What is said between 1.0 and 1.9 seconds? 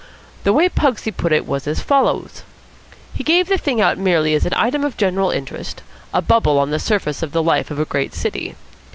put it was as